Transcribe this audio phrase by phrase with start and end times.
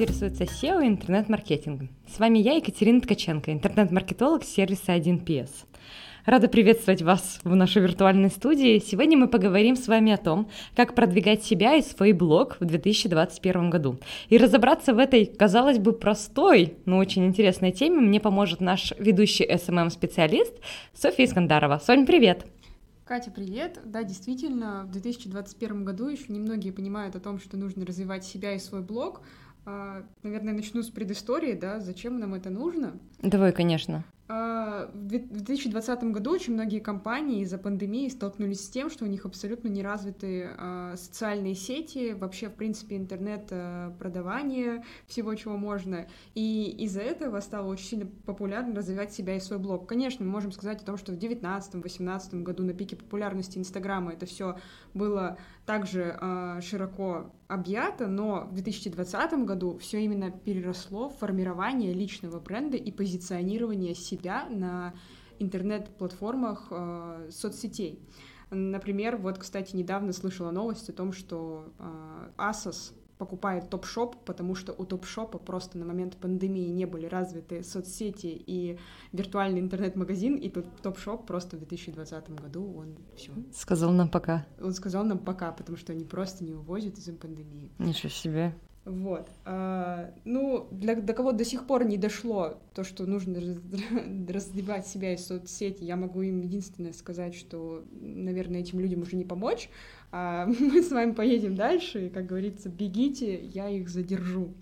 [0.00, 1.90] интересуется SEO и интернет-маркетингом.
[2.08, 5.50] С вами я, Екатерина Ткаченко, интернет-маркетолог сервиса 1PS.
[6.24, 8.78] Рада приветствовать вас в нашей виртуальной студии.
[8.78, 13.68] Сегодня мы поговорим с вами о том, как продвигать себя и свой блог в 2021
[13.68, 13.98] году.
[14.30, 19.44] И разобраться в этой, казалось бы, простой, но очень интересной теме мне поможет наш ведущий
[19.44, 20.54] SMM-специалист
[20.94, 21.78] Софья Искандарова.
[21.78, 22.46] Сонь, привет!
[23.04, 23.80] Катя, привет!
[23.84, 28.58] Да, действительно, в 2021 году еще немногие понимают о том, что нужно развивать себя и
[28.58, 29.20] свой блог.
[29.64, 32.98] А, наверное, начну с предыстории, да, зачем нам это нужно?
[33.22, 34.04] Давай, конечно.
[34.32, 39.26] А, в 2020 году очень многие компании из-за пандемии столкнулись с тем, что у них
[39.26, 46.06] абсолютно не развиты а, социальные сети, вообще, в принципе, интернет-продавание, всего, чего можно.
[46.36, 49.88] И из-за этого стало очень сильно популярно развивать себя и свой блог.
[49.88, 54.26] Конечно, мы можем сказать о том, что в 2019-2018 году на пике популярности Инстаграма это
[54.26, 54.56] все
[54.94, 56.16] было также
[56.62, 63.94] широко объято, но в 2020 году все именно переросло в формирование личного бренда и позиционирование
[63.94, 64.94] себя на
[65.40, 67.98] интернет-платформах э, соцсетей.
[68.50, 74.72] Например, вот, кстати, недавно слышала новость о том, что э, Asos покупает топ-шоп, потому что
[74.72, 78.78] у топ-шопа просто на момент пандемии не были развиты соцсети и
[79.12, 83.32] виртуальный интернет-магазин, и тут топ-шоп просто в 2020 году он все.
[83.52, 84.46] Сказал нам пока.
[84.58, 87.70] Он сказал нам пока, потому что они просто не вывозят из-за пандемии.
[87.78, 88.54] Ничего себе.
[88.84, 89.28] Вот.
[89.44, 93.60] А, ну, для, до кого до сих пор не дошло то, что нужно
[94.28, 99.24] развивать себя из соцсети, я могу им единственное сказать, что, наверное, этим людям уже не
[99.24, 99.68] помочь,
[100.12, 104.54] а мы с вами поедем дальше, и, как говорится, бегите, я их задержу.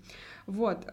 [0.47, 0.85] Вот.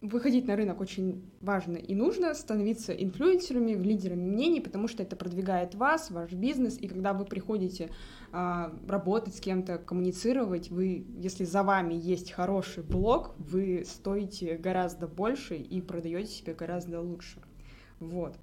[0.00, 5.74] Выходить на рынок очень важно и нужно, становиться инфлюенсерами, лидерами мнений, потому что это продвигает
[5.74, 7.90] вас, ваш бизнес, и когда вы приходите
[8.30, 15.08] а, работать с кем-то, коммуницировать, вы, если за вами есть хороший блог, вы стоите гораздо
[15.08, 17.42] больше и продаете себя гораздо лучше.
[17.98, 18.36] Вот.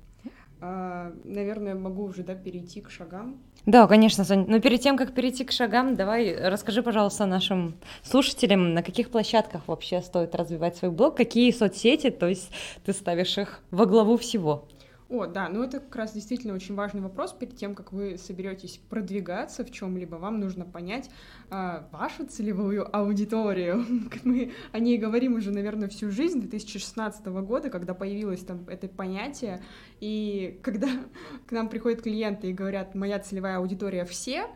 [0.62, 3.38] А, наверное, могу уже да, перейти к шагам.
[3.66, 4.46] Да, конечно, Соня.
[4.48, 9.68] Но перед тем, как перейти к шагам, давай расскажи, пожалуйста, нашим слушателям, на каких площадках
[9.68, 12.52] вообще стоит развивать свой блог, какие соцсети, то есть
[12.86, 14.68] ты ставишь их во главу всего.
[15.08, 17.32] О, да, ну это как раз действительно очень важный вопрос.
[17.32, 21.12] Перед тем, как вы соберетесь продвигаться в чем-либо, вам нужно понять
[21.52, 23.86] а, вашу целевую аудиторию.
[24.24, 29.62] Мы о ней говорим уже, наверное, всю жизнь, 2016 года, когда появилось там это понятие.
[30.00, 30.88] И когда
[31.48, 34.48] к нам приходят клиенты и говорят, моя целевая аудитория все,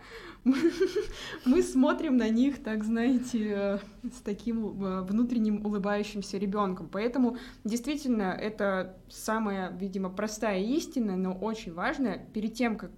[1.46, 6.90] мы смотрим на них, так знаете, с таким э, внутренним улыбающимся ребенком.
[6.92, 12.26] Поэтому действительно это самая, видимо, простая истина, но очень важная.
[12.34, 12.92] Перед тем, как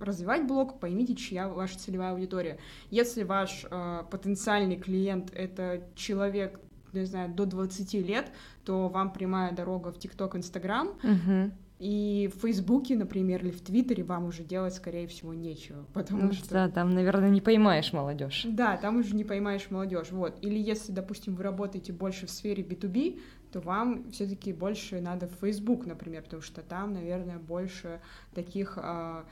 [0.00, 2.58] развивать блог, поймите, чья ваша целевая аудитория.
[2.90, 6.60] Если ваш э, потенциальный клиент это человек,
[6.92, 8.30] не знаю, до 20 лет,
[8.64, 10.90] то вам прямая дорога в ТикТок, Инстаграм.
[11.02, 11.50] Uh-huh.
[11.84, 16.32] И в Фейсбуке, например, или в Твиттере вам уже делать, скорее всего, нечего, потому ну,
[16.32, 16.48] что...
[16.48, 18.46] Да, там, наверное, не поймаешь молодежь.
[18.48, 20.38] Да, там уже не поймаешь молодежь, вот.
[20.40, 23.20] Или если, допустим, вы работаете больше в сфере B2B,
[23.52, 28.00] то вам все таки больше надо в Facebook, например, потому что там, наверное, больше
[28.32, 29.26] таких а,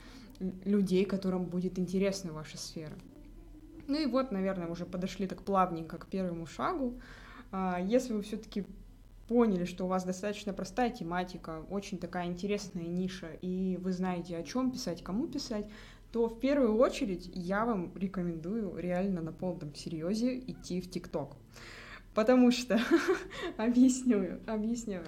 [0.66, 2.92] людей, которым будет интересна ваша сфера.
[3.88, 7.00] Ну и вот, наверное, уже подошли так плавненько к первому шагу.
[7.50, 8.66] А, если вы все-таки
[9.28, 14.42] поняли, что у вас достаточно простая тематика, очень такая интересная ниша, и вы знаете, о
[14.42, 15.66] чем писать, кому писать,
[16.12, 21.36] то в первую очередь я вам рекомендую реально на полном серьезе идти в ТикТок.
[22.14, 22.78] Потому что,
[23.56, 25.00] объясню, объясню.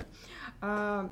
[0.62, 1.10] А,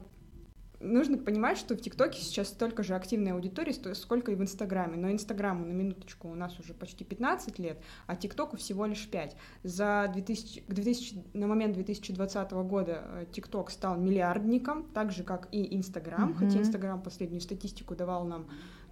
[0.82, 4.96] нужно понимать, что в ТикТоке сейчас столько же активной аудитории, сколько и в Инстаграме.
[4.96, 9.36] Но Инстаграму, на минуточку, у нас уже почти 15 лет, а ТикТоку всего лишь 5.
[9.62, 15.74] За 2000, 2000, на момент 2020 года э, ТикТок стал миллиардником, так же, как и
[15.76, 16.36] Инстаграм, mm-hmm.
[16.36, 18.42] хотя Инстаграм последнюю статистику давал нам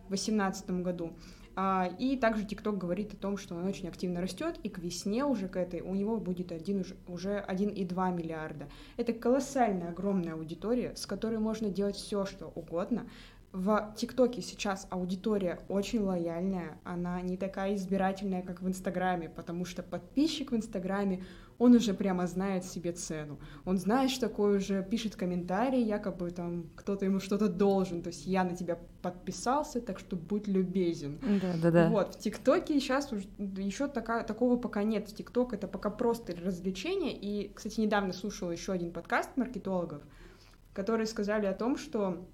[0.07, 1.13] в 2018 году.
[1.63, 5.27] А, и также TikTok говорит о том, что он очень активно растет, и к весне
[5.27, 8.71] уже к этой у него будет один, уже 1,2 миллиарда.
[8.97, 13.07] Это колоссальная, огромная аудитория, с которой можно делать все, что угодно.
[13.53, 19.83] В ТикТоке сейчас аудитория очень лояльная, она не такая избирательная, как в Инстаграме, потому что
[19.83, 21.25] подписчик в Инстаграме
[21.61, 23.39] он уже прямо знает себе цену.
[23.67, 28.03] Он знает, что такое уже пишет комментарий, якобы там кто-то ему что-то должен.
[28.03, 31.21] То есть я на тебя подписался, так что будь любезен.
[31.43, 31.91] Да, да, да.
[31.91, 33.13] Вот, в ТикТоке сейчас
[33.59, 35.15] еще такая, такого пока нет.
[35.15, 37.13] ТикТок это пока просто развлечение.
[37.15, 40.01] И, кстати, недавно слушала еще один подкаст маркетологов,
[40.73, 42.27] которые сказали о том, что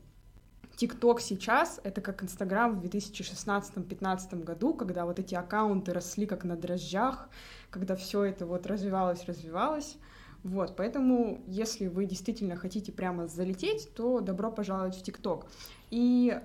[0.76, 6.56] ТикТок сейчас— это как Инстаграм в 2016-2015 году, когда вот эти аккаунты росли как на
[6.56, 7.28] дрожжах,
[7.70, 9.96] когда все это вот развивалось, развивалось.
[10.42, 15.46] Вот, поэтому, если вы действительно хотите прямо залететь, то добро пожаловать в ТикТок.
[15.90, 16.40] И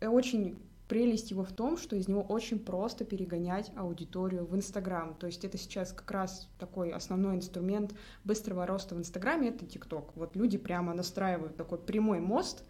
[0.00, 0.58] очень
[0.88, 5.14] прелесть его в том, что из него очень просто перегонять аудиторию в Инстаграм.
[5.14, 7.94] То есть это сейчас как раз такой основной инструмент
[8.24, 10.16] быстрого роста в Инстаграме— это ТикТок.
[10.16, 12.64] Вот люди прямо настраивают такой прямой мост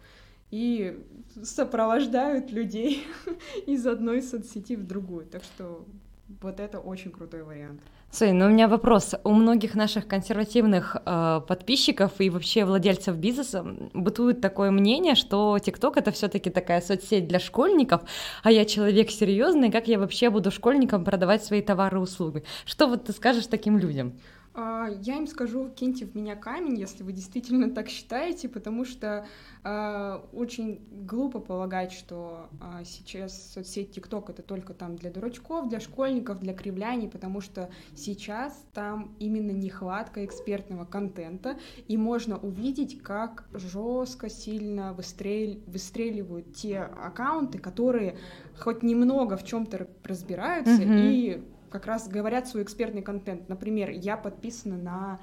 [0.53, 1.03] и
[1.43, 3.07] сопровождают людей
[3.65, 5.25] из одной соцсети в другую.
[5.25, 5.83] Так что
[6.41, 7.81] вот это очень крутой вариант.
[8.11, 9.15] Сой, ну у меня вопрос.
[9.23, 13.65] У многих наших консервативных э, подписчиков и вообще владельцев бизнеса
[13.95, 18.03] бытует такое мнение, что ТикТок это все-таки такая соцсеть для школьников,
[18.43, 22.43] а я человек серьезный, как я вообще буду школьникам продавать свои товары и услуги?
[22.65, 24.13] Что вот ты скажешь таким людям?
[24.55, 29.25] А, я им скажу, киньте в меня камень, если вы действительно так считаете, потому что
[29.63, 35.79] э, очень глупо полагать, что э, сейчас соцсеть TikTok это только там для дурачков, для
[35.79, 41.57] школьников, для кривляний, потому что сейчас там именно нехватка экспертного контента,
[41.87, 45.59] и можно увидеть, как жестко, сильно выстрел...
[45.65, 48.17] выстреливают те аккаунты, которые
[48.59, 51.11] хоть немного в чем-то разбираются mm-hmm.
[51.11, 53.49] и как раз говорят свой экспертный контент.
[53.49, 55.19] Например, я подписана на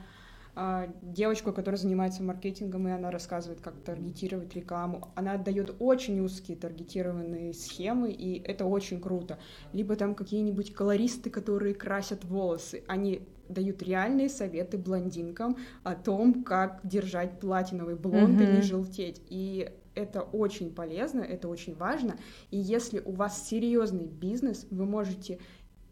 [0.56, 5.12] э, девочку, которая занимается маркетингом, и она рассказывает, как таргетировать рекламу.
[5.14, 9.38] Она отдает очень узкие таргетированные схемы, и это очень круто.
[9.72, 12.82] Либо там какие-нибудь колористы, которые красят волосы.
[12.88, 18.52] Они дают реальные советы блондинкам о том, как держать платиновый блонд mm-hmm.
[18.52, 19.22] и не желтеть.
[19.28, 22.16] И это очень полезно, это очень важно.
[22.50, 25.38] И если у вас серьезный бизнес, вы можете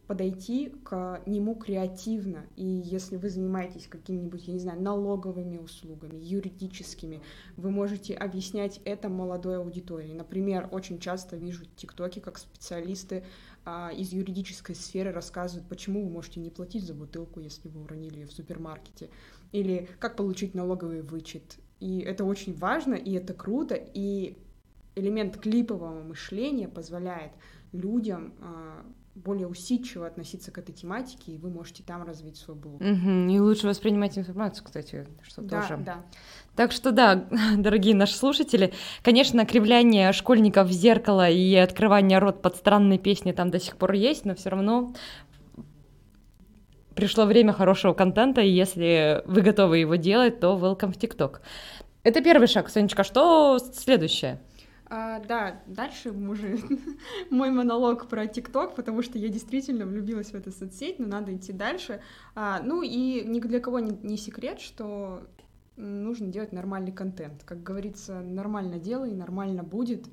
[0.09, 2.47] подойти к нему креативно.
[2.57, 7.21] И если вы занимаетесь какими-нибудь, я не знаю, налоговыми услугами, юридическими,
[7.59, 10.15] вы можете объяснять это молодой аудитории.
[10.15, 13.23] Например, очень часто вижу тиктоки, как специалисты
[13.67, 18.21] а, из юридической сферы рассказывают, почему вы можете не платить за бутылку, если вы уронили
[18.21, 19.11] ее в супермаркете,
[19.53, 21.59] или как получить налоговый вычет.
[21.81, 24.39] И это очень важно, и это круто, и
[24.97, 27.33] элемент клипового мышления позволяет
[27.73, 28.87] людям а,
[29.25, 32.81] более усидчиво относиться к этой тематике, и вы можете там развить свой блог.
[32.81, 35.77] Угу, и лучше воспринимать информацию, кстати, что да, тоже.
[35.79, 36.03] Да.
[36.57, 37.27] Так что да,
[37.57, 38.73] дорогие наши слушатели,
[39.03, 43.93] конечно, кривляние школьников в зеркало и открывание рот под странные песни там до сих пор
[43.93, 44.93] есть, но все равно
[46.95, 51.43] пришло время хорошего контента, и если вы готовы его делать, то welcome в ТикТок.
[52.03, 53.05] Это первый шаг, Сонечка.
[53.05, 54.41] Что следующее?
[54.91, 56.59] А, да, дальше уже
[57.31, 61.53] мой монолог про ТикТок, потому что я действительно влюбилась в эту соцсеть, но надо идти
[61.53, 62.01] дальше.
[62.35, 65.27] А, ну и ни для кого не, не секрет, что
[65.77, 67.45] нужно делать нормальный контент.
[67.45, 70.07] Как говорится, нормально делай, нормально будет.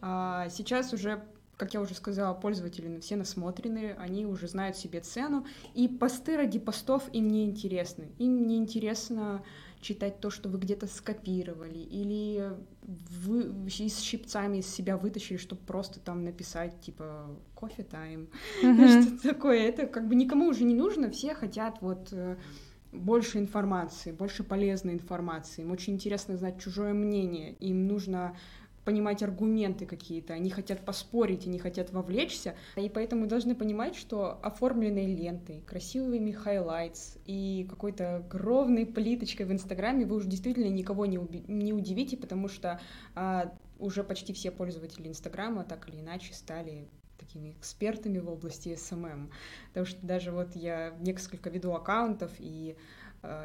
[0.00, 1.22] А, сейчас уже
[1.56, 6.58] как я уже сказала, пользователи все насмотрены, они уже знают себе цену, и посты ради
[6.58, 8.08] постов им не интересны.
[8.18, 9.42] Им не интересно
[9.80, 12.52] читать то, что вы где-то скопировали, или
[12.82, 19.60] вы с щипцами из себя вытащили, чтобы просто там написать, типа, coffee time, что-то такое.
[19.60, 22.36] Это как бы никому уже не нужно, все хотят вот э,
[22.92, 25.62] больше информации, больше полезной информации.
[25.62, 28.36] Им очень интересно знать чужое мнение, им нужно
[28.86, 35.12] понимать аргументы какие-то, они хотят поспорить, они хотят вовлечься, и поэтому должны понимать, что оформленной
[35.12, 41.44] лентой, красивыми highlights и какой-то ровной плиточкой в Инстаграме вы уже действительно никого не, уби-
[41.48, 42.80] не удивите, потому что
[43.16, 46.86] а, уже почти все пользователи Инстаграма так или иначе стали
[47.18, 49.30] такими экспертами в области SMM.
[49.68, 52.76] Потому что даже вот я несколько веду аккаунтов, и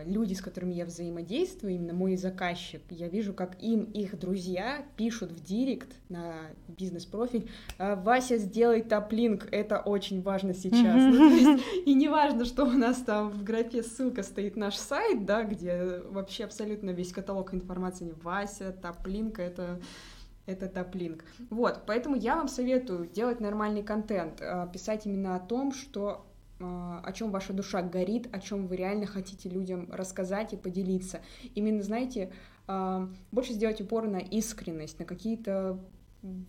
[0.05, 5.31] люди, с которыми я взаимодействую, именно мой заказчик, я вижу, как им их друзья пишут
[5.31, 6.35] в директ на
[6.67, 10.95] бизнес-профиль, «Э, Вася, сделай топ-линк, это очень важно сейчас.
[10.95, 15.25] Ну, есть, и не важно, что у нас там в графе ссылка стоит наш сайт,
[15.25, 19.79] да, где вообще абсолютно весь каталог информации, Вася, топ-линк, это
[20.47, 21.23] это топ-линк.
[21.49, 26.30] Вот, поэтому я вам советую делать нормальный контент, э, писать именно о том, что а,
[26.63, 31.21] о чем ваша душа горит, о чем вы реально хотите людям рассказать и поделиться.
[31.55, 32.31] Именно, знаете,
[32.67, 35.79] а, больше сделать упор на искренность, на какие-то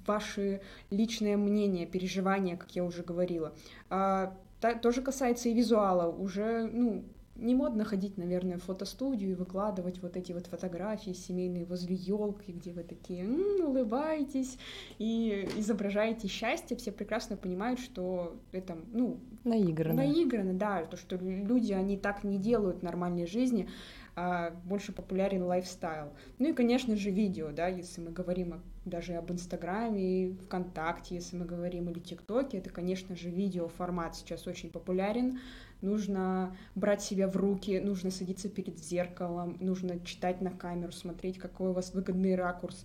[0.07, 3.55] ваши личные мнения, переживания, как я уже говорила.
[3.91, 4.37] А,
[4.83, 6.11] тоже касается и визуала.
[6.11, 7.05] Уже, ну,
[7.37, 12.53] не модно ходить, наверное, в фотостудию и выкладывать вот эти вот фотографии семейные возле елки,
[12.53, 14.59] где вы такие м-м, улыбаетесь
[14.99, 16.77] и изображаете счастье.
[16.77, 20.03] Все прекрасно понимают, что это, ну, наиграно.
[20.03, 23.69] Наиграно, да, то, что люди, они так не делают в нормальной жизни,
[24.15, 26.13] а больше популярен лайфстайл.
[26.39, 31.45] Ну и, конечно же, видео, да, если мы говорим даже об Инстаграме, ВКонтакте, если мы
[31.45, 35.39] говорим, или ТикТоке, это, конечно же, видеоформат сейчас очень популярен.
[35.81, 41.71] Нужно брать себя в руки, нужно садиться перед зеркалом, нужно читать на камеру, смотреть, какой
[41.71, 42.85] у вас выгодный ракурс.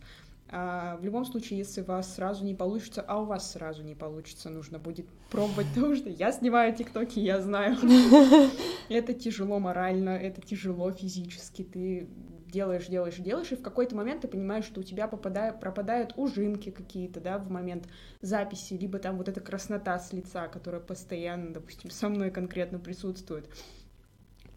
[0.49, 3.95] А в любом случае, если у вас сразу не получится, а у вас сразу не
[3.95, 7.77] получится, нужно будет пробовать, потому что я снимаю тиктоки, я знаю.
[8.89, 11.63] Это тяжело морально, это тяжело физически.
[11.63, 12.07] Ты
[12.49, 16.71] делаешь, делаешь, делаешь, и в какой-то момент ты понимаешь, что у тебя попадают, пропадают ужимки
[16.71, 17.87] какие-то, да, в момент
[18.21, 23.49] записи, либо там вот эта краснота с лица, которая постоянно, допустим, со мной конкретно присутствует.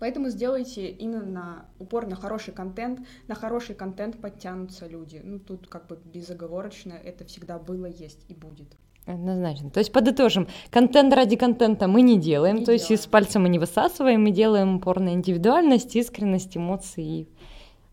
[0.00, 3.00] Поэтому сделайте именно упор на хороший контент.
[3.28, 5.20] На хороший контент подтянутся люди.
[5.22, 8.76] Ну, тут как бы безоговорочно это всегда было, есть и будет.
[9.06, 9.70] Однозначно.
[9.70, 12.80] То есть подытожим, контент ради контента мы не делаем, не то делаем.
[12.80, 17.28] есть из пальца мы не высасываем, мы делаем упор на индивидуальность, искренность, эмоции и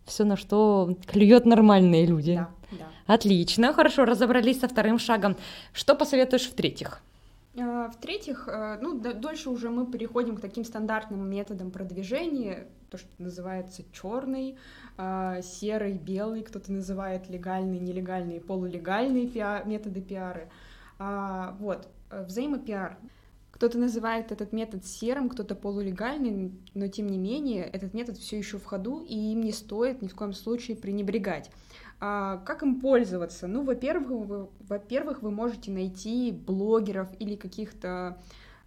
[0.06, 2.36] все, на что клюет нормальные люди.
[2.36, 3.14] Да, да.
[3.14, 5.36] Отлично, хорошо, разобрались со вторым шагом.
[5.74, 7.02] Что посоветуешь в-третьих?
[7.60, 13.10] А, в-третьих, э, ну, дольше уже мы переходим к таким стандартным методам продвижения, то, что
[13.18, 14.58] называется черный,
[14.98, 20.50] а, серый, белый, кто-то называет легальные, нелегальные, полулегальные пиар, методы пиары.
[21.00, 22.98] А, вот, э, взаимопиар.
[23.52, 28.60] Кто-то называет этот метод серым, кто-то полулегальный, но тем не менее этот метод все еще
[28.60, 31.50] в ходу, и им не стоит ни в коем случае пренебрегать.
[32.00, 33.48] А, как им пользоваться?
[33.48, 38.22] Ну, во-первых, вы, во-первых, вы можете найти блогеров или каких-то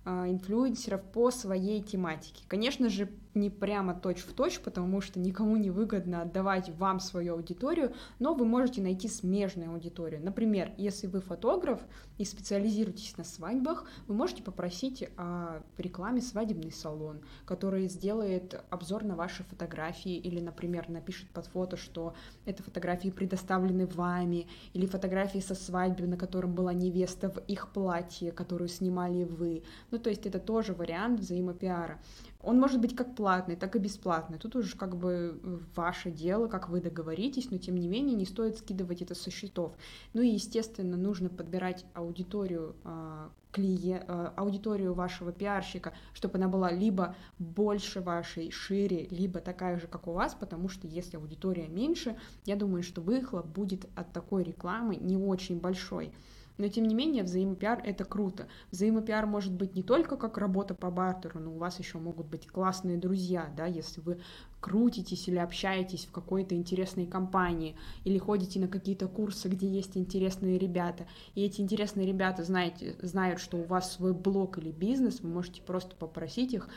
[0.04, 2.42] а, инфлюенсеров по своей тематике.
[2.48, 7.92] Конечно же, не прямо точь-в-точь, точь, потому что никому не выгодно отдавать вам свою аудиторию,
[8.18, 10.22] но вы можете найти смежную аудиторию.
[10.22, 11.80] Например, если вы фотограф
[12.18, 19.14] и специализируетесь на свадьбах, вы можете попросить о рекламе свадебный салон, который сделает обзор на
[19.14, 22.14] ваши фотографии или, например, напишет под фото, что
[22.46, 28.32] это фотографии предоставлены вами, или фотографии со свадьбы, на котором была невеста в их платье,
[28.32, 29.62] которую снимали вы.
[29.90, 32.00] Ну, то есть это тоже вариант взаимопиара.
[32.42, 34.38] Он может быть как платный, так и бесплатный.
[34.38, 35.40] Тут уже как бы
[35.76, 39.76] ваше дело, как вы договоритесь, но тем не менее не стоит скидывать это со счетов.
[40.14, 46.70] Ну и, естественно, нужно подбирать аудиторию а, клиент, а, аудиторию вашего пиарщика, чтобы она была
[46.70, 52.16] либо больше вашей, шире, либо такая же, как у вас, потому что если аудитория меньше,
[52.46, 56.14] я думаю, что выхлоп будет от такой рекламы не очень большой.
[56.58, 58.48] Но тем не менее, взаимопиар— это круто.
[58.70, 62.46] Взаимопиар может быть не только как работа по бартеру, но у вас еще могут быть
[62.46, 64.20] классные друзья, да, если вы
[64.60, 70.58] крутитесь или общаетесь в какой-то интересной компании, или ходите на какие-то курсы, где есть интересные
[70.58, 75.30] ребята, и эти интересные ребята знаете, знают, что у вас свой блог или бизнес, вы
[75.30, 76.68] можете просто попросить их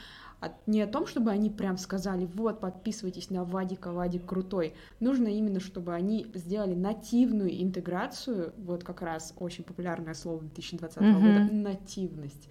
[0.65, 4.73] не о том, чтобы они прям сказали, вот, подписывайтесь на Вадика, Вадик крутой.
[4.99, 11.13] Нужно именно, чтобы они сделали нативную интеграцию, вот как раз очень популярное слово 2020 mm-hmm.
[11.13, 12.49] года, нативность.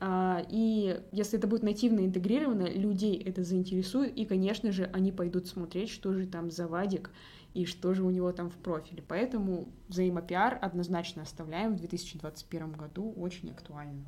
[0.00, 5.46] А, и если это будет нативно интегрировано, людей это заинтересует, и, конечно же, они пойдут
[5.46, 7.10] смотреть, что же там за Вадик
[7.54, 9.02] и что же у него там в профиле.
[9.06, 14.04] Поэтому взаимопиар однозначно оставляем в 2021 году, очень актуально.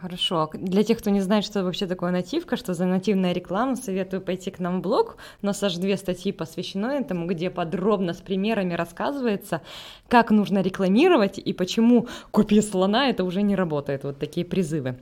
[0.00, 0.48] Хорошо.
[0.54, 4.50] Для тех, кто не знает, что вообще такое нативка, что за нативная реклама, советую пойти
[4.50, 5.18] к нам в блог.
[5.42, 9.60] У нас аж две статьи посвящены этому, где подробно с примерами рассказывается,
[10.08, 14.04] как нужно рекламировать и почему «купи слона» это уже не работает.
[14.04, 14.98] Вот такие призывы.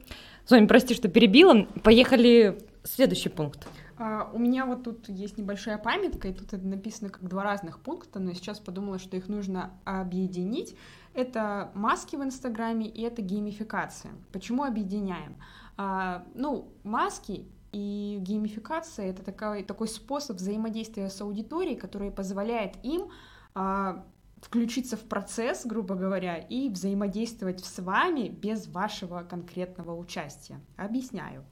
[0.47, 1.67] Соня, прости, что перебила.
[1.85, 3.69] Поехали следующий пункт.
[3.99, 7.81] Uh, у меня вот тут есть небольшая памятка, и тут это написано как два разных
[7.81, 10.77] пункта, но я сейчас подумала, что их нужно объединить.
[11.15, 14.13] Это маски в Инстаграме и это геймификация.
[14.33, 15.37] Почему объединяем?
[15.77, 23.11] А, ну, маски и геймификация— это такой, такой способ взаимодействия с аудиторией, который позволяет им
[23.55, 24.05] а,
[24.43, 30.61] включиться в процесс, грубо говоря, и взаимодействовать с вами без вашего конкретного участия.
[30.77, 31.45] Объясняю.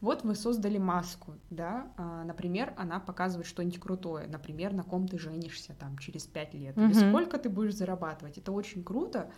[0.00, 5.18] Вот вы создали маску, да, а, например, она показывает что-нибудь крутое, например, на ком ты
[5.18, 6.84] женишься там через пять лет, mm-hmm.
[6.84, 8.36] или сколько ты будешь зарабатывать.
[8.36, 9.30] Это очень круто.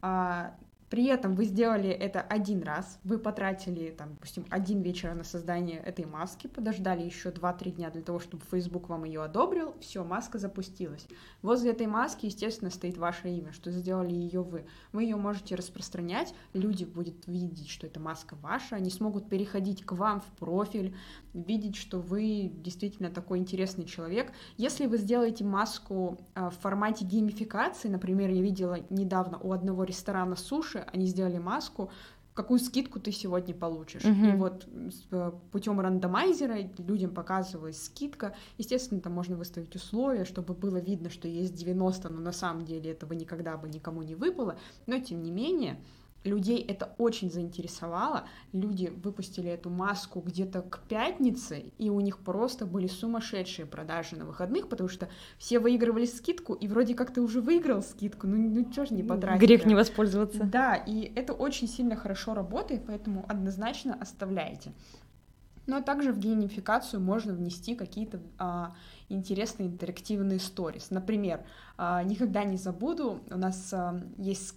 [0.00, 0.56] А,
[0.92, 5.78] при этом вы сделали это один раз, вы потратили, там, допустим, один вечер на создание
[5.78, 10.38] этой маски, подождали еще 2-3 дня для того, чтобы Facebook вам ее одобрил, все, маска
[10.38, 11.06] запустилась.
[11.40, 14.66] Возле этой маски, естественно, стоит ваше имя, что сделали ее вы.
[14.92, 19.92] Вы ее можете распространять, люди будут видеть, что эта маска ваша, они смогут переходить к
[19.92, 20.94] вам в профиль,
[21.32, 24.30] видеть, что вы действительно такой интересный человек.
[24.58, 30.36] Если вы сделаете маску а, в формате геймификации, например, я видела недавно у одного ресторана
[30.36, 31.90] суши, они сделали маску,
[32.34, 34.04] какую скидку ты сегодня получишь.
[34.04, 34.28] Мгм.
[34.28, 34.66] И вот
[35.50, 38.34] путем рандомайзера людям показывалась скидка.
[38.58, 42.92] Естественно, там можно выставить условия, чтобы было видно, что есть 90, но на самом деле
[42.92, 44.56] этого никогда бы никому не выпало.
[44.86, 45.78] Но тем не менее,
[46.24, 48.24] людей это очень заинтересовало.
[48.52, 54.24] Люди выпустили эту маску где-то к пятнице, и у них просто были сумасшедшие продажи на
[54.24, 58.70] выходных, потому что все выигрывали скидку, и вроде как ты уже выиграл скидку, ну, ну
[58.70, 59.40] чё ж не потратить?
[59.40, 60.44] Грех не воспользоваться.
[60.44, 64.72] Да, и это очень сильно хорошо работает, поэтому однозначно оставляйте.
[65.66, 68.74] Но также в геймификацию можно внести какие-то а,
[69.08, 70.90] интересные интерактивные сторис.
[70.90, 71.44] Например,
[71.78, 74.56] а, никогда не забуду, у нас а, есть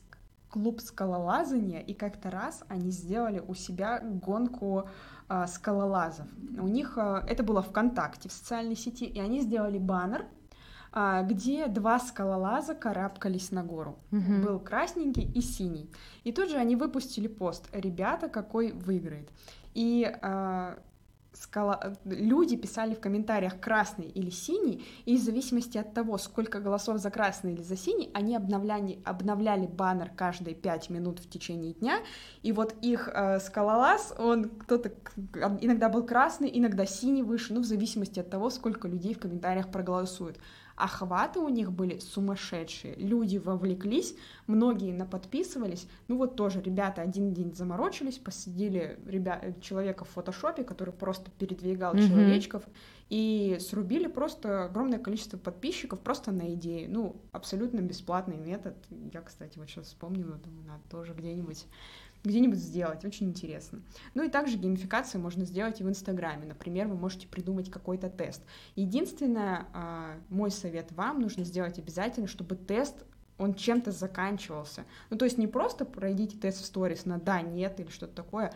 [0.55, 4.87] клуб скалолазания, и как-то раз они сделали у себя гонку
[5.27, 6.27] а, скалолазов.
[6.57, 10.25] У них а, это было ВКонтакте в социальной сети, и они сделали баннер,
[10.93, 13.99] а, где два скалолаза карабкались на гору.
[14.11, 14.43] Мгм.
[14.43, 15.91] Был красненький и синий.
[16.23, 19.29] И тут же они выпустили пост «Ребята, какой выиграет».
[19.73, 20.09] И
[21.35, 21.93] скала...
[22.05, 27.11] люди писали в комментариях красный или синий, и в зависимости от того, сколько голосов за
[27.11, 31.99] красный или за синий, они обновляли, обновляли баннер каждые пять минут в течение дня,
[32.41, 34.91] и вот их э, скалолаз, он кто-то
[35.61, 39.71] иногда был красный, иногда синий выше, ну, в зависимости от того, сколько людей в комментариях
[39.71, 40.39] проголосуют.
[40.75, 42.95] Охваты у них были сумасшедшие.
[42.95, 44.15] Люди вовлеклись,
[44.47, 45.87] многие наподписывались.
[46.09, 51.93] Ну вот тоже ребята один день заморочились, посадили ребя- человека в фотошопе, который просто передвигал
[51.93, 52.07] Мгм.
[52.07, 52.63] человечков,
[53.09, 56.87] и срубили просто огромное количество подписчиков просто на идеи.
[56.87, 58.75] Ну, абсолютно бесплатный метод.
[59.13, 61.65] Я, кстати, вот сейчас вспомнила, думаю, надо тоже где-нибудь
[62.23, 63.81] где-нибудь сделать, очень интересно.
[64.15, 66.47] Ну и также геймификацию можно сделать и в Инстаграме.
[66.47, 68.41] Например, вы можете придумать какой-то тест.
[68.75, 72.95] Единственное, а, мой совет вам, нужно сделать обязательно, чтобы тест
[73.37, 74.85] он чем-то заканчивался.
[75.09, 78.53] Ну, то есть не просто пройдите тест в сторис на да, нет или что-то такое.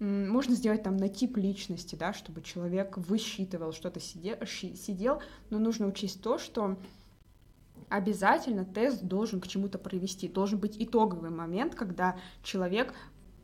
[0.00, 6.22] Можно сделать там на тип личности, да, чтобы человек высчитывал, что-то сидел, но нужно учесть
[6.22, 6.78] то, что
[7.90, 10.26] обязательно тест должен к чему-то привести.
[10.26, 12.94] Должен быть итоговый момент, когда человек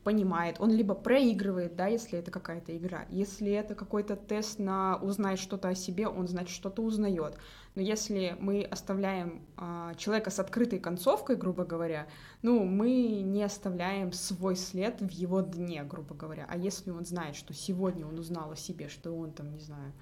[0.06, 5.40] понимает, он либо проигрывает, да, если это какая-то игра, если это какой-то тест на узнать
[5.40, 7.36] что-то о себе, он, значит, что-то узнает.
[7.74, 12.06] Но если мы оставляем а, человека с открытой концовкой, грубо говоря,
[12.42, 16.46] ну, мы не оставляем свой след в его дне, грубо говоря.
[16.48, 19.92] А если он знает, что сегодня он узнал о себе, что он там, не знаю,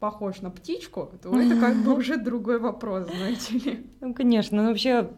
[0.00, 3.86] похож на птичку, то это как бы уже другой вопрос, знаете ли.
[4.02, 5.10] Ну, конечно, ну вообще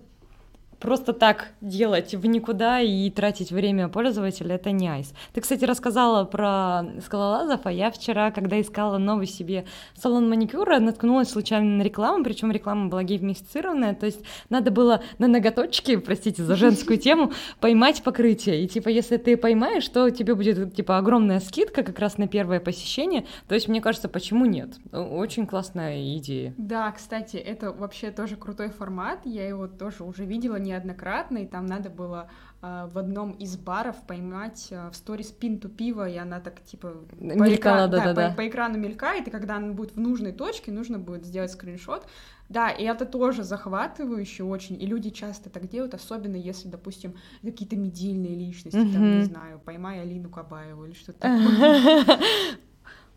[0.83, 5.15] просто так делать в никуда и тратить время пользователя это не айс.
[5.33, 9.65] Ты, кстати, рассказала про скалолазов, а я вчера, когда искала новый себе
[9.95, 15.29] салон маникюра, наткнулась случайно на рекламу, причем реклама была геймифицированная, то есть надо было на
[15.29, 18.65] ноготочки, простите за женскую тему, поймать покрытие.
[18.65, 22.59] И типа, если ты поймаешь, то тебе будет типа огромная скидка как раз на первое
[22.59, 23.25] посещение.
[23.47, 24.71] То есть, мне кажется, почему нет?
[24.93, 26.55] Очень классная идея.
[26.59, 29.21] Да, кстати, это вообще тоже крутой формат.
[29.25, 32.31] Я его тоже уже видела неоднократно, и там надо было
[32.63, 36.89] э, в одном из баров поймать э, в сторис пинту пива, и она так типа
[36.89, 38.31] по Мелькала, экрану- да, да-да-да.
[38.31, 42.07] по, по экрану мелькает, и когда она будет в нужной точке, нужно будет сделать скриншот.
[42.49, 47.77] Да, и это тоже захватывающе очень, и люди часто так делают, особенно если, допустим, какие-то
[47.77, 52.19] медийные личности, там, не знаю, поймай Алину Кабаеву или что-то такое.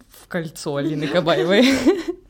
[0.08, 1.66] В кольцо Алины Кабаевой.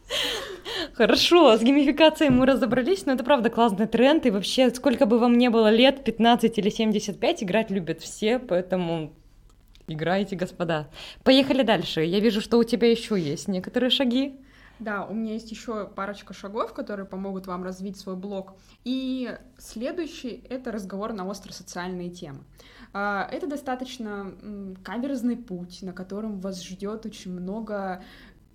[0.96, 5.38] Хорошо, с геймификацией мы разобрались, но это правда классный тренд, и вообще, сколько бы вам
[5.38, 9.12] не было лет, 15 или 75, играть любят все, поэтому
[9.90, 10.88] играйте, господа.
[11.26, 12.02] Поехали дальше.
[12.02, 14.40] Я вижу, что у тебя еще есть некоторые шаги.
[14.80, 18.54] Да, у меня есть еще парочка шагов, которые помогут вам развить свой блог.
[18.86, 22.40] И следующий— это разговор на остро-социальные темы.
[22.94, 24.34] А, Это достаточно
[24.84, 28.02] каверзный путь, на котором вас ждет очень много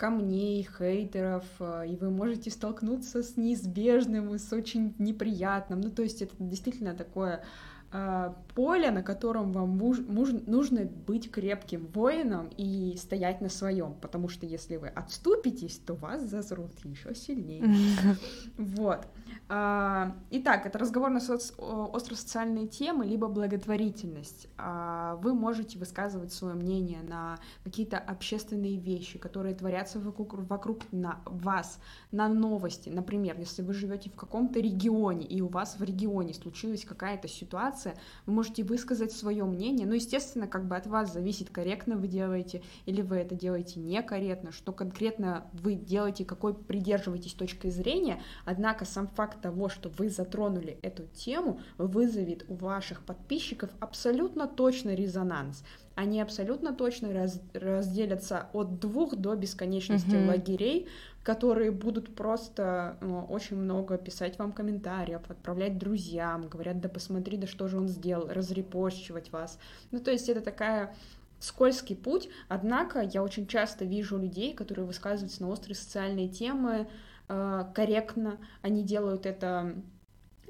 [0.00, 5.82] камней, хейтеров, а, и вы можете столкнуться с неизбежным и с очень неприятным.
[5.82, 7.44] Ну, то есть это действительно такое
[8.54, 14.76] поле, на котором вам нужно быть крепким воином и стоять на своем, потому что если
[14.76, 17.64] вы отступитесь, то вас зазрут еще сильнее.
[18.56, 19.06] Вот.
[19.48, 21.54] А, Итак, это разговор на соц-
[21.92, 24.48] остросоциальные темы, либо благотворительность.
[24.56, 31.20] А, Вы можете высказывать свое мнение на какие-то общественные вещи, которые творятся вокруг, вокруг на
[31.24, 31.80] вас,
[32.12, 32.90] на новости.
[32.90, 37.79] Например, если вы живете в каком-то регионе, и у вас в регионе случилась какая-то ситуация,
[37.80, 37.94] коммуникация,
[38.26, 42.62] вы можете высказать свое мнение, ну, естественно, как бы от вас зависит, корректно вы делаете
[42.86, 49.08] или вы это делаете некорректно, что конкретно вы делаете, какой придерживаетесь точкой зрения, однако сам
[49.08, 55.64] факт того, что вы затронули эту тему, вызовет у ваших подписчиков абсолютно точно резонанс.
[55.96, 60.28] Они абсолютно точно раз, разделятся от двух до бесконечности mm-hmm.
[60.28, 60.88] лагерей,
[61.22, 67.46] которые будут просто ну, очень много писать вам комментариев, отправлять друзьям, говорят, да посмотри, да
[67.46, 69.58] что же он сделал, разрепощивать вас.
[69.90, 70.94] Ну, то есть это такая
[71.38, 76.88] скользкий путь, однако я очень часто вижу людей, которые высказываются на острые социальные темы
[77.28, 79.74] э, корректно, они делают это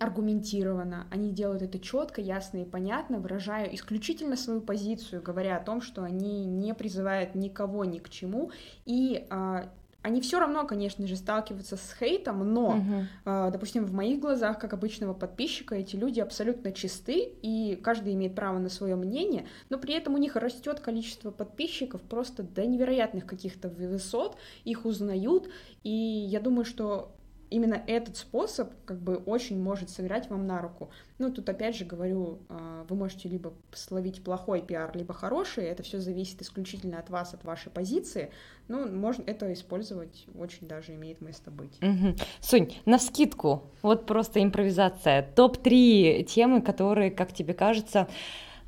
[0.01, 5.83] аргументированно, они делают это четко, ясно и понятно, выражая исключительно свою позицию, говоря о том,
[5.83, 8.51] что они не призывают никого ни к чему,
[8.87, 9.69] и э,
[10.03, 13.49] они все равно, конечно же, сталкиваются с хейтом, но, uh-huh.
[13.49, 18.35] э, допустим, в моих глазах, как обычного подписчика, эти люди абсолютно чисты, и каждый имеет
[18.35, 23.27] право на свое мнение, но при этом у них растет количество подписчиков просто до невероятных
[23.27, 25.49] каких-то высот, их узнают,
[25.83, 27.15] и я думаю, что
[27.51, 30.91] именно этот способ как бы очень может сыграть вам на руку.
[31.19, 35.83] Ну, тут опять же говорю, а, вы можете либо словить плохой пиар, либо хороший, это
[35.83, 38.31] все зависит исключительно от вас, от вашей позиции,
[38.69, 41.77] ну, можно это использовать, очень даже имеет место быть.
[41.83, 42.17] Угу.
[42.41, 48.09] Сонь, на скидку, вот просто импровизация, топ-3 темы, которые, как тебе кажется,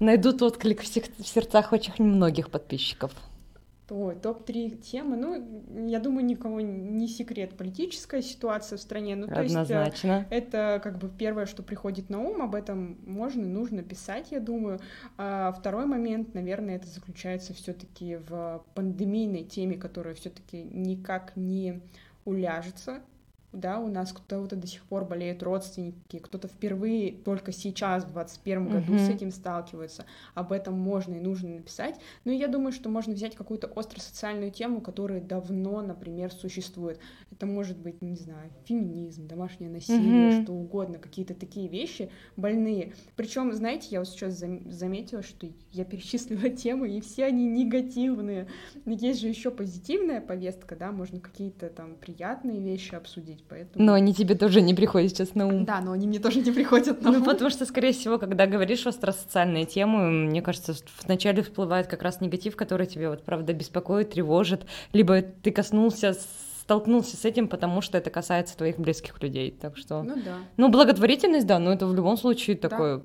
[0.00, 3.12] найдут отклик в сердцах очень многих подписчиков.
[3.90, 5.16] Ой, топ-3 темы.
[5.16, 9.16] Ну, я думаю, никого не секрет политическая ситуация в стране.
[9.16, 10.18] Ну, то Однозначно.
[10.18, 14.40] есть это как бы первое, что приходит на ум, об этом можно, нужно писать, я
[14.40, 14.80] думаю.
[15.18, 21.82] А второй момент, наверное, это заключается все-таки в пандемийной теме, которая все-таки никак не
[22.24, 23.02] уляжется
[23.52, 28.68] да, у нас кто-то до сих пор болеют родственники, кто-то впервые только сейчас, в 21
[28.68, 29.06] году, mm-hmm.
[29.06, 30.06] с этим сталкивается.
[30.34, 31.96] Об этом можно и нужно написать.
[32.24, 36.98] Но я думаю, что можно взять какую-то остросоциальную тему, которая давно, например, существует.
[37.30, 40.42] Это может быть, не знаю, феминизм, домашнее насилие, mm-hmm.
[40.44, 42.94] что угодно, какие-то такие вещи больные.
[43.16, 48.48] Причем, знаете, я вот сейчас заметила, что я перечислила темы, и все они негативные.
[48.86, 53.84] Но есть же еще позитивная повестка, да, можно какие-то там приятные вещи обсудить обсудить, поэтому...
[53.84, 55.64] Но они тебе тоже не приходят сейчас на ум.
[55.64, 57.24] Да, но они мне тоже не приходят на ну, ум.
[57.24, 60.74] Ну, потому что, скорее всего, когда говоришь остросоциальные темы, мне кажется,
[61.04, 66.16] вначале всплывает как раз негатив, который тебе вот, правда, беспокоит, тревожит, либо ты коснулся
[66.62, 69.50] столкнулся с этим, потому что это касается твоих близких людей.
[69.50, 70.04] Так что.
[70.04, 70.36] Ну да.
[70.56, 72.68] Ну, благотворительность, да, но это в любом случае да.
[72.68, 73.02] такое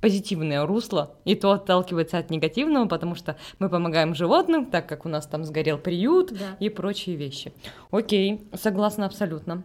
[0.00, 5.08] позитивное русло, и то отталкивается от негативного, потому что мы помогаем животным, так как у
[5.08, 6.56] нас там сгорел приют да.
[6.60, 7.52] и прочие вещи.
[7.90, 9.64] Окей, согласна абсолютно.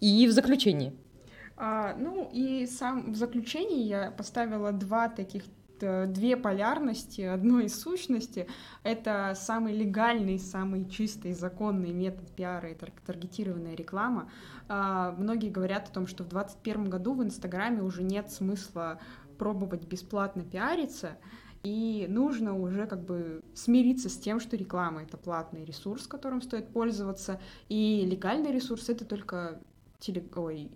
[0.00, 0.92] И в заключении.
[1.56, 5.44] А, ну и сам в заключении я поставила два таких
[6.06, 8.46] две полярности одной сущности.
[8.82, 14.30] Это самый легальный, самый чистый, законный метод пиара и таргетированная реклама.
[14.68, 18.98] А, многие говорят о том, что в 2021 году в Инстаграме уже нет смысла
[19.36, 21.18] пробовать бесплатно пиариться,
[21.62, 26.68] и нужно уже как бы смириться с тем, что реклама— это платный ресурс, которым стоит
[26.68, 29.60] пользоваться, и легальный ресурс— это только
[29.98, 30.22] теле...
[30.36, 30.70] Ой,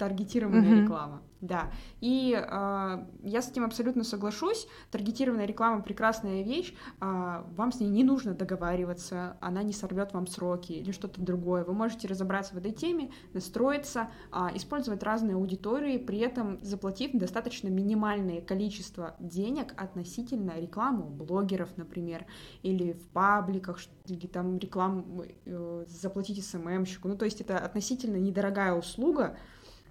[0.00, 0.82] таргетированная mm-hmm.
[0.82, 1.22] реклама.
[1.42, 1.70] Да,
[2.02, 4.66] и э, я с этим абсолютно соглашусь.
[4.90, 6.74] Таргетированная реклама прекрасная вещь.
[7.00, 11.64] Э, вам с ней не нужно договариваться, она не сорвет вам сроки или что-то другое.
[11.64, 17.68] Вы можете разобраться в этой теме, настроиться, э, использовать разные аудитории, при этом заплатив достаточно
[17.68, 22.26] минимальное количество денег относительно рекламы блогеров, например,
[22.62, 27.08] или в пабликах, или там рекламу э, заплатить СММщику.
[27.08, 29.38] Ну, то есть это относительно недорогая услуга,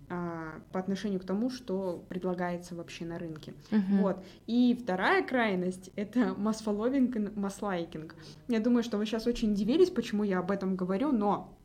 [0.09, 3.53] по отношению к тому, что предлагается вообще на рынке.
[3.69, 4.01] Uh-huh.
[4.01, 4.25] Вот.
[4.47, 8.15] И вторая крайность— это масс-фолловинг и масс-лайкинг.
[8.47, 11.55] Я думаю, что вы сейчас очень удивились, почему я об этом говорю, но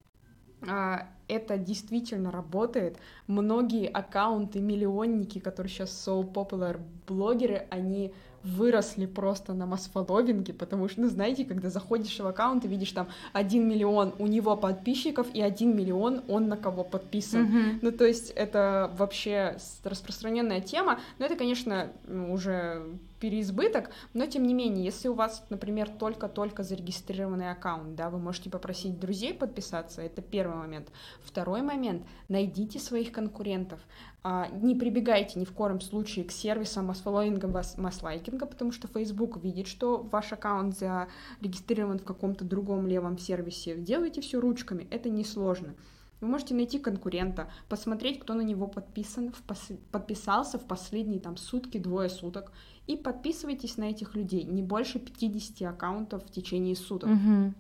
[0.69, 2.99] а, это действительно работает.
[3.27, 8.13] Многие аккаунты, миллионники, которые сейчас so popular блогеры, они
[8.45, 13.09] выросли просто на масфоловинге, потому что, ну, знаете, когда заходишь в аккаунт и видишь там
[13.33, 17.47] 1 миллион у него подписчиков и 1 миллион он на кого подписан.
[17.47, 17.79] Mm-hmm.
[17.83, 22.83] Ну, то есть это вообще распространенная тема, но это, конечно, уже
[23.21, 28.51] переизбыток, но тем не менее, если у вас, например, только-только зарегистрированный аккаунт, да, вы можете
[28.51, 30.91] попросить друзей подписаться, это первый момент.
[31.23, 33.81] Второй момент, найдите своих конкурентов,
[34.23, 37.47] а, не прибегайте ни в коем случае к сервисам масс-фолловинга,
[37.77, 43.77] масс-лайкинга, потому что Facebook видит, что ваш аккаунт зарегистрирован в каком-то другом левом сервисе.
[43.77, 45.75] Делайте все ручками, это несложно.
[46.21, 49.69] Вы можете найти конкурента, посмотреть, кто на него подписан, в пос...
[49.93, 52.51] подписался в последние там сутки, двое суток,
[52.87, 57.11] и подписывайтесь на этих людей, не больше 50 аккаунтов в течение суток.
[57.11, 57.55] Угу.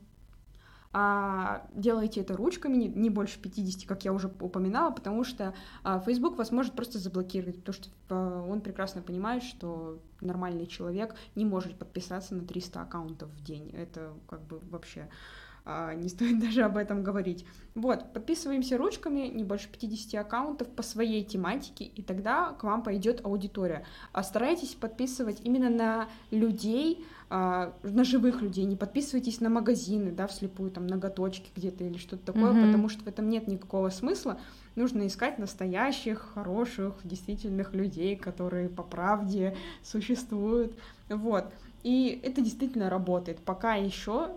[0.96, 5.98] А, делайте это ручками, не, не больше 50, как я уже упоминала, потому что а,
[5.98, 11.44] Facebook вас может просто заблокировать, потому что а, он прекрасно понимает, что нормальный человек не
[11.44, 13.70] может подписаться на 300 аккаунтов в день.
[13.70, 15.08] Это как бы вообще а,
[15.66, 17.44] не стоит даже об этом говорить.
[17.74, 23.24] Вот, подписываемся ручками, не больше 50 аккаунтов по своей тематике, и тогда к вам пойдет
[23.24, 23.84] аудитория.
[24.12, 30.26] А старайтесь подписывать именно на людей, а, на живых людей, не подписывайтесь на магазины, да,
[30.28, 32.66] вслепую, там, ноготочки где-то или что-то такое, mm-hmm.
[32.66, 34.38] потому что в этом нет никакого смысла.
[34.76, 40.76] Нужно искать настоящих, хороших, действительных людей, которые по правде существуют.
[41.08, 41.52] Вот.
[41.82, 43.40] И это действительно работает.
[43.40, 44.30] Пока еще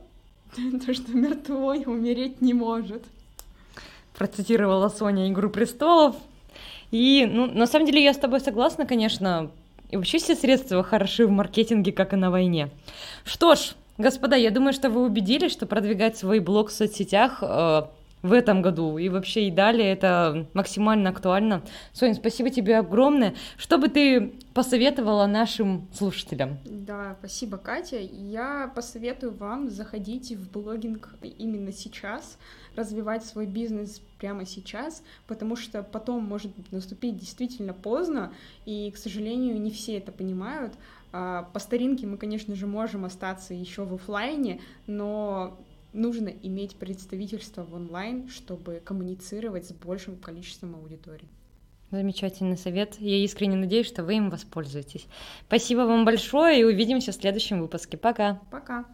[0.86, 3.04] То, что мертвой умереть не может.
[4.18, 6.16] Процитировала Соня «Игру престолов».
[6.92, 9.52] И, ну, на самом деле я с тобой согласна, конечно.
[9.90, 12.70] И вообще все средства хороши в маркетинге, как и на войне.
[13.26, 17.84] Что ж, господа, я думаю, что вы убедились, что продвигать свой блог в соцсетях э,
[18.22, 21.62] в этом году и вообще и далее это максимально актуально.
[21.94, 23.36] Соня, спасибо тебе огромное.
[23.58, 26.58] Что бы ты посоветовала нашим слушателям?
[26.66, 28.00] Да, спасибо, Катя.
[28.00, 32.38] Я посоветую вам заходить в блогинг именно сейчас,
[32.76, 38.32] развивать свой бизнес прямо сейчас, потому что потом может наступить действительно поздно,
[38.66, 40.74] и, к сожалению, не все это понимают.
[41.14, 45.58] А, по старинке мы, конечно же, можем остаться еще в офлайне, но
[45.94, 51.28] нужно иметь представительство в онлайн, чтобы коммуницировать с большим количеством аудиторий.
[51.92, 52.98] Замечательный совет.
[53.00, 55.08] Я искренне надеюсь, что вы им воспользуетесь.
[55.48, 57.98] Спасибо вам большое и увидимся в следующем выпуске.
[57.98, 58.42] Пока.
[58.52, 58.86] Пока.